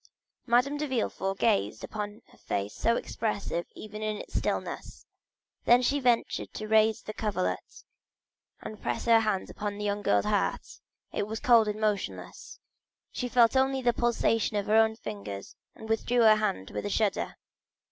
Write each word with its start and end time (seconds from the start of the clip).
Madame 0.47 0.77
de 0.77 0.87
Villefort 0.87 1.37
gazed 1.37 1.83
upon 1.83 2.23
the 2.31 2.37
face 2.39 2.73
so 2.73 2.95
expressive 2.95 3.67
even 3.75 4.01
in 4.01 4.17
its 4.17 4.33
stillness; 4.33 5.05
then 5.65 5.79
she 5.83 5.99
ventured 5.99 6.51
to 6.55 6.67
raise 6.67 7.03
the 7.03 7.13
coverlet 7.13 7.83
and 8.61 8.81
press 8.81 9.05
her 9.05 9.19
hand 9.19 9.47
upon 9.51 9.77
the 9.77 9.85
young 9.85 10.01
girl's 10.01 10.25
heart. 10.25 10.79
It 11.13 11.27
was 11.27 11.39
cold 11.39 11.67
and 11.67 11.79
motionless. 11.79 12.57
She 13.11 13.29
only 13.35 13.51
felt 13.51 13.53
the 13.53 13.93
pulsation 14.01 14.57
in 14.57 14.65
her 14.65 14.75
own 14.75 14.95
fingers, 14.95 15.55
and 15.75 15.87
withdrew 15.87 16.21
her 16.21 16.37
hand 16.37 16.71
with 16.71 16.87
a 16.87 16.89
shudder. 16.89 17.35